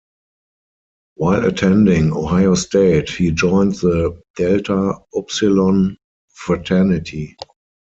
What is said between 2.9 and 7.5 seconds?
he joined the Delta Upsilon Fraternity.